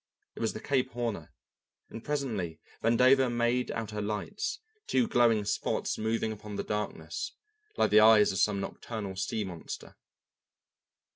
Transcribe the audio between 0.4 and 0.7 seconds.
the